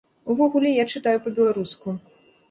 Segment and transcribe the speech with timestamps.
[0.33, 1.93] Увогуле, я чытаю па-беларуску.